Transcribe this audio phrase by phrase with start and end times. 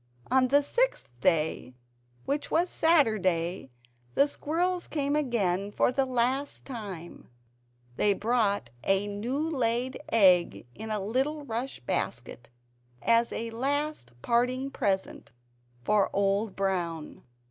[0.31, 1.75] On the sixth day,
[2.25, 3.69] which was Saturday,
[4.15, 7.29] the squirrels came again for the last time;
[7.97, 12.49] they brought a new laid EGG in a little rush basket
[13.03, 15.33] as a last parting present
[15.83, 17.21] for Old Brown.